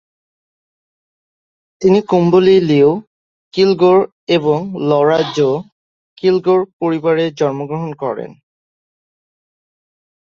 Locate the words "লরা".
4.89-5.19